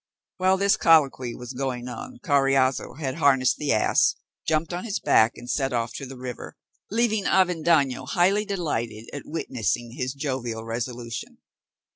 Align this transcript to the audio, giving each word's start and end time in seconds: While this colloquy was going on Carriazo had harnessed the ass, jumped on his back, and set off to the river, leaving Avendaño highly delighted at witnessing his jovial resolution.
While 0.37 0.57
this 0.57 0.77
colloquy 0.77 1.35
was 1.35 1.53
going 1.53 1.87
on 1.87 2.17
Carriazo 2.23 2.95
had 2.97 3.17
harnessed 3.17 3.57
the 3.57 3.71
ass, 3.71 4.15
jumped 4.47 4.73
on 4.73 4.83
his 4.83 4.99
back, 4.99 5.33
and 5.35 5.47
set 5.47 5.73
off 5.73 5.93
to 5.97 6.07
the 6.07 6.17
river, 6.17 6.57
leaving 6.89 7.25
Avendaño 7.25 8.07
highly 8.07 8.43
delighted 8.43 9.11
at 9.13 9.27
witnessing 9.27 9.91
his 9.91 10.13
jovial 10.15 10.65
resolution. 10.65 11.37